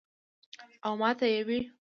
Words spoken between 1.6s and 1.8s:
ـ"